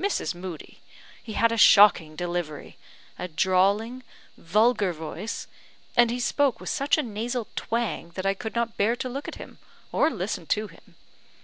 [0.00, 0.34] Mrs.
[0.34, 0.80] Moodie!
[1.22, 2.76] he had a shocking delivery,
[3.20, 4.02] a drawling,
[4.36, 5.46] vulgar voice;
[5.96, 9.28] and he spoke with such a nasal twang that I could not bear to look
[9.28, 9.58] at him,
[9.92, 10.96] or listen to him.